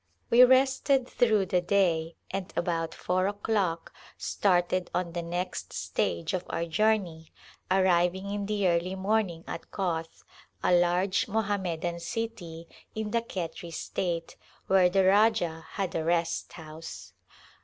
We 0.31 0.39
[Teo] 0.39 0.47
Call 0.47 0.47
to 0.47 0.53
Rajputana 0.55 0.59
rested 0.59 1.07
through 1.09 1.45
the 1.45 1.61
day 1.61 2.15
and 2.31 2.51
about 2.55 2.95
four 2.95 3.27
o'clock 3.27 3.93
started 4.17 4.89
on 4.95 5.11
the 5.13 5.21
next 5.21 5.73
stage 5.73 6.33
of 6.33 6.43
our 6.49 6.65
journey, 6.65 7.31
arriving 7.69 8.31
in 8.33 8.47
the 8.47 8.67
early 8.67 8.95
morning 8.95 9.43
at 9.45 9.69
Koth, 9.69 10.23
a 10.63 10.73
large 10.73 11.27
Mohammedan 11.27 11.99
city 11.99 12.67
in 12.95 13.11
the 13.11 13.21
Khetri 13.21 13.69
state, 13.71 14.37
where 14.65 14.89
the 14.89 15.05
Rajah 15.05 15.67
had 15.73 15.93
a 15.93 16.03
rest 16.03 16.53
house. 16.53 17.13